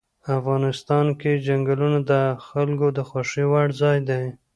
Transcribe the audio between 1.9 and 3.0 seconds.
د خلکو د